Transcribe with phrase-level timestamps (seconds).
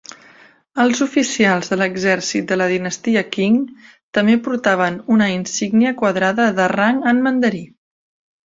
[0.83, 3.61] Els oficials de l'exèrcit de la dinastia Qing
[4.19, 7.65] també portaven una insígnia quadrada de rang en mandarí.